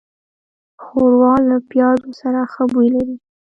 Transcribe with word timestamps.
ښوروا 0.83 1.35
له 1.49 1.57
پيازو 1.69 2.09
سره 2.21 2.39
ښه 2.51 2.63
بوی 2.71 2.87
لري. 2.95 3.15